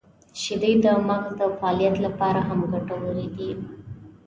•شیدې 0.41 0.71
د 0.83 0.85
مغز 1.07 1.31
د 1.41 1.41
فعالیت 1.57 1.95
لپاره 2.05 2.39
هم 2.47 2.59
ګټورې 2.73 3.25
دي. 3.35 3.51